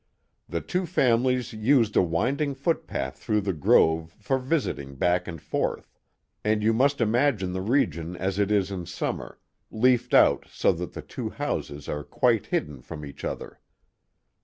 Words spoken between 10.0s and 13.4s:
out so that the two houses are quite hidden from each